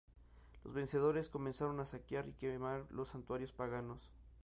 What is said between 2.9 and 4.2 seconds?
santuarios paganos.